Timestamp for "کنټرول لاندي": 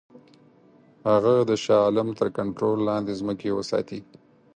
2.37-3.13